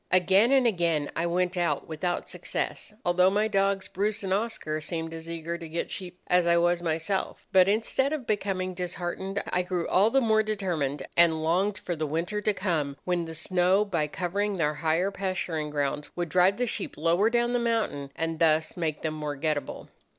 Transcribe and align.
"Again 0.09 0.51
and 0.51 0.65
again 0.65 1.11
I 1.15 1.27
went 1.27 1.55
out 1.55 1.87
without 1.87 2.27
success, 2.27 2.91
although 3.05 3.29
my 3.29 3.47
dogs, 3.47 3.87
Bruce 3.87 4.23
and 4.23 4.33
Oscar, 4.33 4.81
seemed 4.81 5.13
as 5.13 5.29
eager 5.29 5.59
to 5.59 5.69
get 5.69 5.91
sheep 5.91 6.19
as 6.25 6.47
I 6.47 6.57
was 6.57 6.81
myself; 6.81 7.45
but 7.51 7.69
instead 7.69 8.11
of 8.11 8.25
becoming 8.25 8.73
disheartened, 8.73 9.43
I 9.53 9.61
grew 9.61 9.87
all 9.87 10.09
the 10.09 10.19
more 10.19 10.41
determined, 10.41 11.05
and 11.15 11.43
longed 11.43 11.77
for 11.77 11.95
the 11.95 12.07
winter 12.07 12.41
to 12.41 12.51
come, 12.55 12.97
when 13.05 13.25
the 13.25 13.35
snow, 13.35 13.85
by 13.85 14.07
covering 14.07 14.57
their 14.57 14.73
higher 14.73 15.11
pasturing 15.11 15.69
grounds, 15.69 16.09
would 16.15 16.29
drive 16.29 16.57
the 16.57 16.65
sheep 16.65 16.97
lower 16.97 17.29
down 17.29 17.53
the 17.53 17.59
mountain, 17.59 18.11
and 18.15 18.39
thus 18.39 18.75
make 18.75 19.03
them 19.03 19.13
more 19.13 19.35
getatable. 19.37 19.87